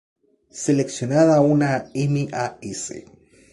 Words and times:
Seleccionada 0.61 1.35
una 1.51 1.69
m.a.s. 2.07 3.01